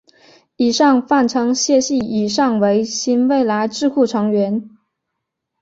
[0.55, 4.67] 以上泛称谢系以上为新未来智库成员。